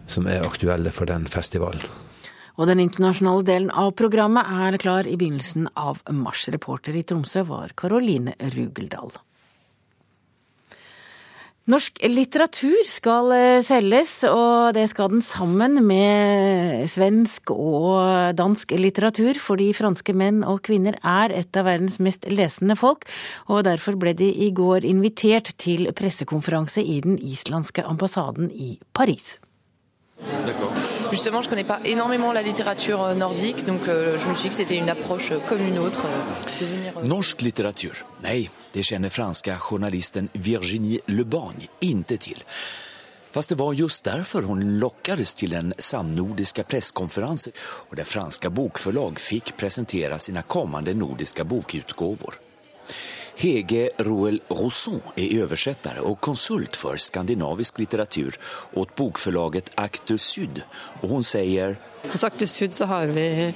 som 0.08 0.28
er 0.28 0.46
aktuelle 0.48 0.94
for 0.94 1.10
den 1.10 1.28
festivalen. 1.30 1.84
Og 2.54 2.70
den 2.70 2.84
internasjonale 2.84 3.46
delen 3.48 3.72
av 3.74 3.96
programmet 3.98 4.46
er 4.46 4.78
klar 4.82 5.10
i 5.10 5.18
begynnelsen 5.18 5.72
av 5.74 6.04
mars. 6.14 6.46
Reporter 6.54 6.96
i 6.96 7.06
Tromsø 7.08 7.42
var 7.50 7.74
Karoline 7.80 8.36
Rugeldal. 8.54 9.16
Norsk 11.72 12.02
litteratur 12.12 12.82
skal 12.84 13.30
eh, 13.32 13.62
selges, 13.64 14.18
og 14.28 14.74
det 14.76 14.84
skal 14.92 15.14
den 15.14 15.22
sammen 15.24 15.78
med 15.88 16.90
svensk 16.92 17.54
og 17.56 18.36
dansk 18.36 18.74
litteratur, 18.76 19.40
fordi 19.40 19.70
franske 19.72 20.12
menn 20.12 20.42
og 20.44 20.60
kvinner 20.68 20.98
er 21.00 21.32
et 21.32 21.56
av 21.56 21.70
verdens 21.70 22.02
mest 22.04 22.28
lesende 22.28 22.76
folk, 22.76 23.08
og 23.48 23.64
derfor 23.64 23.96
ble 23.96 24.12
de 24.12 24.28
i 24.44 24.50
går 24.52 24.84
invitert 24.84 25.54
til 25.56 25.88
pressekonferanse 25.96 26.84
i 26.84 27.00
den 27.06 27.16
islandske 27.16 27.88
ambassaden 27.88 28.52
i 28.52 28.76
Paris. 28.92 29.38
Justement, 31.12 31.42
je 31.42 31.48
ne 31.48 31.50
connais 31.50 31.64
pas 31.64 31.80
énormément 31.86 32.34
la 32.34 32.42
littérature 32.42 33.02
euh, 33.04 33.16
nordique, 33.16 33.66
donc 33.66 33.88
euh, 33.88 34.18
je 34.18 34.28
me 34.28 34.34
suis 34.34 34.50
dit 34.50 34.50
que 34.50 34.56
c'était 34.56 34.78
une 34.78 34.90
approche 34.90 35.32
euh, 35.32 35.40
comme 35.48 35.64
une 35.66 35.80
autre. 35.80 36.08
Norsk 37.06 37.42
litteratur? 37.42 38.04
Nej, 38.22 38.50
det 38.74 38.84
känner 38.84 39.10
franska 39.10 39.58
journalisten 39.58 40.30
Virginie 40.34 41.00
Lebagne 41.06 41.68
inte 41.80 42.18
till. 42.18 42.44
Fast 43.32 43.50
det 43.50 43.56
var 43.56 43.74
just 43.74 44.04
därför 44.04 44.42
hon 44.42 44.80
lockades 44.80 45.34
till 45.34 45.50
den 45.50 45.74
samnordiska 45.78 46.64
presskonferensen 46.64 47.54
och 47.60 47.96
där 47.96 48.04
franska 48.04 48.50
bokförlag 48.50 49.20
fick 49.20 49.58
presentera 49.58 50.20
sina 50.20 50.42
kommande 50.42 50.94
nordiska 50.94 51.44
bokutgåvor. 51.44 52.34
Hege 53.36 53.90
Roel 53.98 54.42
Rosson 54.48 55.02
är 55.16 55.42
översättare 55.42 56.00
och 56.00 56.22
konsult 56.22 56.76
för 56.76 56.98
skandinavisk 56.98 57.80
litteratur 57.80 58.40
åt 58.74 58.96
bokförlaget 58.96 59.72
Acte 59.76 60.18
Syd. 60.18 60.62
Och 61.02 61.10
hon 61.10 61.24
säger... 61.24 61.78
Hos 62.12 62.24
Acte 62.24 62.48
Syd 62.48 62.74
så 62.74 62.86
har 62.86 63.06
vi 63.06 63.54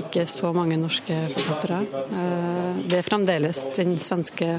ikke 0.00 0.26
så 0.28 0.52
mange 0.52 0.76
norske 0.80 1.16
forfattere. 1.34 1.78
Eh, 2.12 2.80
det 2.88 2.98
er 3.00 3.06
fremdeles 3.06 3.60
den 3.76 3.96
svenske 4.02 4.58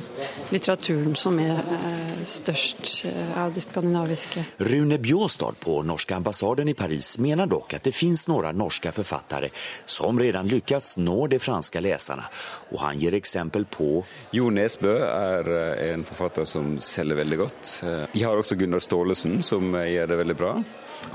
litteraturen 0.53 1.15
som 1.19 1.37
er 1.41 1.59
eh, 1.61 2.23
størst 2.27 3.05
eh, 3.09 3.37
av 3.39 3.53
de 3.55 3.63
skandinaviske. 3.63 4.43
Rune 4.69 4.99
Bjåstad 5.03 5.59
på 5.63 5.79
norske 5.87 6.15
ambassaden 6.15 6.69
i 6.71 6.75
Paris 6.77 7.15
mener 7.23 7.49
dock 7.49 7.77
at 7.77 7.87
det 7.87 7.95
finnes 7.95 8.25
noen 8.31 8.57
norske 8.57 8.91
forfattere 8.95 9.51
som 9.85 10.19
redan 10.19 10.49
lykkes 10.49 10.97
nå 11.03 11.19
de 11.31 11.39
franske 11.41 11.81
leserne. 11.83 12.27
Og 12.73 12.81
han 12.83 12.99
gir 12.99 13.17
eksempel 13.17 13.67
på 13.71 14.01
Jo 14.35 14.49
Nesbø 14.53 14.97
er 15.07 15.51
en 15.91 16.03
forfatter 16.07 16.47
som 16.49 16.77
selger 16.83 17.21
veldig 17.21 17.39
godt. 17.39 17.71
Vi 18.13 18.23
har 18.25 18.37
også 18.37 18.57
Gunnar 18.59 18.83
Staalesen, 18.83 19.41
som 19.45 19.73
gjør 19.75 20.11
det 20.11 20.21
veldig 20.23 20.37
bra. 20.37 20.53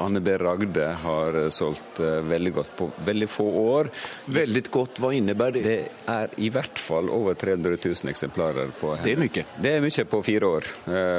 Anne 0.02 0.22
B. 0.24 0.36
Ragde 0.40 0.88
har 1.02 1.38
solgt 1.50 2.00
veldig 2.00 2.52
godt 2.56 2.74
på 2.78 2.88
veldig 3.04 3.28
få 3.30 3.46
år. 3.62 3.92
Veldig 4.32 4.64
godt, 4.70 5.00
hva 5.02 5.12
innebærer 5.16 5.58
det? 5.58 5.62
Det 5.62 6.16
er 6.16 6.36
i 6.42 6.50
hvert 6.54 6.78
fall 6.80 7.10
over 7.12 7.38
300 7.38 7.78
000 7.78 8.12
eksemplarer 8.12 8.74
på 8.80 8.94
henne. 8.96 9.06
Det 9.06 9.14
er 9.16 9.22
mye? 9.22 9.46
Det 9.62 9.76
er 9.76 9.86
mye 9.86 10.06
på 10.12 10.22
fire 10.26 10.52
år, 10.58 10.70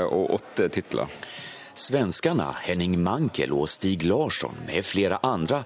og 0.10 0.38
åtte 0.40 0.70
titler. 0.74 1.12
Svenskarna 1.74 2.52
Henning 2.62 3.00
Mankel 3.02 3.54
og 3.56 3.66
Stig 3.70 4.06
Larsson 4.06 4.60
med 4.68 4.86
flere 4.86 5.18
andre 5.26 5.64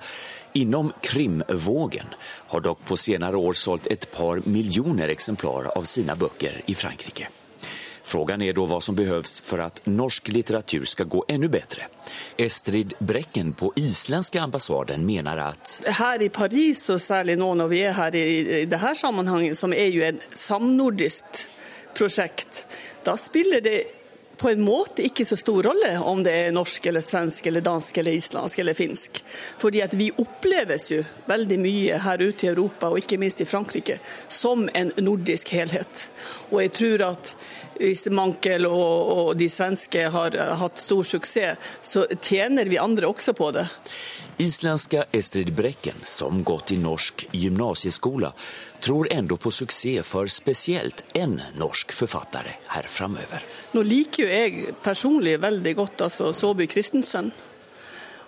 inom 0.56 0.94
krimvågen 1.04 2.14
har 2.48 2.64
dock 2.64 2.86
på 2.88 2.98
senere 2.98 3.38
år 3.38 3.58
solgt 3.60 3.90
et 3.92 4.08
par 4.12 4.40
millioner 4.46 5.12
eksemplarer 5.12 5.76
av 5.76 5.84
sine 5.84 6.16
bøker 6.16 6.62
i 6.66 6.78
Frankrike. 6.80 7.28
Frågan 8.08 8.42
er 8.42 8.56
da 8.56 8.64
hva 8.64 8.80
som 8.84 8.96
behøves 8.96 9.42
for 9.44 9.60
at 9.66 9.82
norsk 9.90 10.30
litteratur 10.32 10.86
skal 10.88 11.10
gå 11.12 11.26
enda 11.28 11.50
bedre. 11.52 11.90
Estrid 12.40 12.94
Brekken 13.04 13.52
på 13.60 13.74
islandske 13.76 14.40
ambassaden 14.40 15.04
mener 15.06 15.42
at 15.50 15.74
Her 16.00 16.24
i 16.24 16.30
Paris, 16.32 16.86
og 16.94 17.02
særlig 17.04 17.36
nå 17.36 17.52
når 17.60 17.68
vi 17.68 17.82
er 17.84 17.98
her 17.98 18.16
i, 18.16 18.24
i 18.62 18.66
dette 18.70 18.94
sammenhenget, 18.96 19.60
som 19.60 19.76
er 19.76 19.92
jo 19.92 20.06
en 20.08 20.22
samnordisk 20.32 21.44
prosjekt, 21.98 22.64
da 23.04 23.18
spiller 23.20 23.64
det 23.66 23.78
på 24.38 24.50
en 24.50 24.62
måte 24.62 25.04
ikke 25.06 25.26
så 25.26 25.38
stor 25.40 25.64
rolle 25.70 25.92
om 26.00 26.22
det 26.24 26.34
er 26.34 26.56
norsk 26.56 26.86
eller 26.90 27.04
svensk 27.06 27.48
eller 27.50 27.64
dansk 27.66 27.98
eller 27.98 28.18
islandsk 28.18 28.60
eller 28.60 28.78
finsk. 28.78 29.22
Fordi 29.58 29.82
at 29.86 29.96
vi 29.98 30.12
oppleves 30.18 30.92
jo 30.92 31.02
veldig 31.30 31.60
mye 31.62 32.02
her 32.04 32.24
ute 32.24 32.48
i 32.48 32.52
Europa, 32.52 32.92
og 32.92 33.02
ikke 33.02 33.20
minst 33.22 33.42
i 33.42 33.50
Frankrike, 33.50 34.00
som 34.28 34.68
en 34.74 34.94
nordisk 35.02 35.52
helhet. 35.56 36.08
Og 36.52 36.62
jeg 36.64 36.76
tror 36.78 37.06
at 37.10 37.34
hvis 37.78 38.08
Mankel 38.14 38.66
og, 38.70 39.12
og 39.18 39.34
de 39.38 39.50
svenske 39.50 40.08
har 40.14 40.38
hatt 40.62 40.82
stor 40.82 41.06
suksess, 41.06 41.76
så 41.82 42.06
tjener 42.22 42.70
vi 42.70 42.80
andre 42.82 43.10
også 43.10 43.34
på 43.38 43.52
det. 43.56 43.68
Islandske 44.38 45.06
Estrid 45.12 45.54
Brekken, 45.54 45.96
som 46.04 46.44
gått 46.44 46.72
i 46.72 46.78
norsk 46.78 47.28
gymnasieskole, 47.32 48.32
tror 48.82 49.08
enda 49.12 49.38
på 49.38 49.52
suksess 49.52 50.06
for 50.06 50.30
spesielt 50.30 51.04
en 51.18 51.40
norsk 51.58 51.94
forfatter 51.94 52.52
her 52.68 52.90
framover. 52.92 53.42
Nå 53.74 53.82
liker 53.82 54.24
jo 54.24 54.30
jeg 54.30 54.76
personlig 54.86 55.40
veldig 55.42 55.74
godt 55.80 56.06
altså 56.06 56.30
Saabye 56.38 56.70
Christensen. 56.70 57.32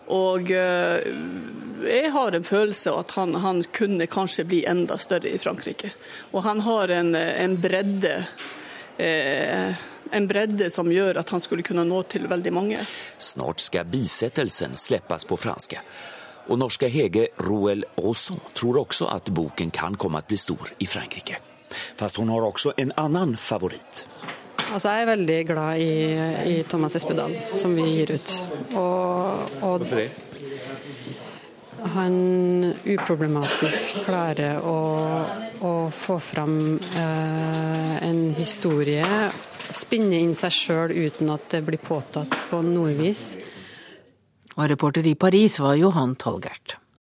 Og 0.10 0.50
jeg 0.50 2.10
har 2.16 2.34
en 2.34 2.48
følelse 2.48 2.90
av 2.90 3.04
at 3.04 3.12
han, 3.20 3.36
han, 3.44 3.62
kunne 3.72 4.10
kanskje 4.10 4.48
bli 4.50 4.64
enda 4.66 4.98
større 4.98 5.30
i 5.30 5.38
Frankrike. 5.38 5.94
Og 6.34 6.42
han 6.48 6.66
har 6.66 6.90
en, 6.90 7.14
en 7.14 7.60
bredde 7.62 8.24
eh, 9.00 9.76
en 10.12 10.28
bredde 10.28 10.70
som 10.74 10.90
gjør 10.92 11.20
at 11.22 11.30
han 11.34 11.42
skulle 11.44 11.66
kunne 11.66 11.86
nå 11.88 12.02
til 12.12 12.28
veldig 12.30 12.54
mange. 12.54 12.80
Snart 13.18 13.62
skal 13.64 13.90
bisettelsen 13.90 14.76
slippes 14.78 15.28
på 15.30 15.38
fransk. 15.40 15.78
Og 16.50 16.58
norske 16.58 16.90
Hege 16.90 17.28
Roel 17.46 17.86
Rosson 18.00 18.40
tror 18.58 18.82
også 18.86 19.10
at 19.14 19.30
boken 19.30 19.70
kan 19.76 19.98
komme 20.02 20.22
til 20.24 20.26
å 20.26 20.32
bli 20.34 20.42
stor 20.42 20.72
i 20.82 20.90
Frankrike. 20.90 21.38
Fast 21.70 22.18
hun 22.18 22.32
har 22.34 22.46
også 22.46 22.74
en 22.82 22.94
annen 22.98 23.36
favoritt. 23.38 24.08
Altså, 24.70 24.92
jeg 24.94 25.04
er 25.04 25.10
veldig 25.10 25.38
glad 25.50 25.82
i, 25.82 25.94
i 26.54 26.56
Thomas 26.70 26.96
Espedal, 26.98 27.34
som 27.58 27.74
vi 27.78 27.86
gir 27.90 28.14
ut. 28.14 28.34
Og, 28.78 29.56
og 29.66 29.78
Hvorfor 29.82 30.02
det? 30.04 30.10
Han 31.84 32.74
uproblematisk 32.84 34.02
klarer 34.06 34.60
å, 34.66 34.80
å 35.64 35.74
få 35.94 36.18
fram 36.20 36.58
eh, 36.78 37.96
en 38.04 38.22
historie, 38.38 39.06
spinne 39.76 40.20
inn 40.20 40.36
seg 40.38 40.54
sjøl 40.56 40.94
uten 40.96 41.32
at 41.34 41.48
det 41.54 41.64
blir 41.68 41.82
påtatt 41.82 42.36
på 42.50 42.62
noe 42.66 42.94
vis. 42.98 43.38
Og 44.58 44.68
reporter 44.68 45.08
i 45.08 45.16
Paris 45.16 45.60
var 45.64 45.80
Johan 45.80 46.18
Tolgert. 46.20 46.76